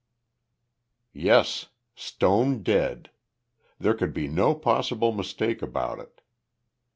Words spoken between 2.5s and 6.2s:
dead. There could be no possible mistake about